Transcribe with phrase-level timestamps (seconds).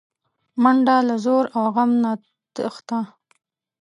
[0.61, 2.11] منډه له ځور او غم نه
[2.55, 2.99] تښته